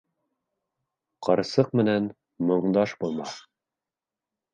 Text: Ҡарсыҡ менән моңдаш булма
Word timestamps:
Ҡарсыҡ 1.27 1.69
менән 1.79 2.07
моңдаш 2.53 2.95
булма 3.05 3.29